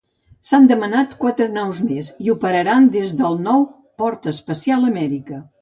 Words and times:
S'han 0.51 0.63
demanat 0.71 1.13
quatre 1.23 1.47
naus 1.57 1.83
més 1.89 2.09
i 2.29 2.33
operaran 2.37 2.89
des 2.97 3.15
del 3.23 3.41
nou 3.51 3.69
Port 4.03 4.29
Espacial 4.37 4.93
Amèrica. 4.93 5.43